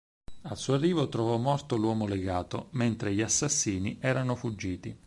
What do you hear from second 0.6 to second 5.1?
arrivo trovò morto l'uomo legato, mentre gli assassini erano fuggiti.